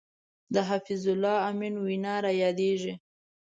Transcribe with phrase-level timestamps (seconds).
[0.53, 2.93] د حفیظ الله امین وینا را یادېږي.